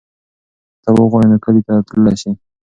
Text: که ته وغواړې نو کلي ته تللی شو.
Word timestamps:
که 0.73 0.79
ته 0.83 0.89
وغواړې 0.97 1.25
نو 1.31 1.37
کلي 1.45 1.61
ته 1.67 1.73
تللی 1.89 2.15
شو. 2.21 2.31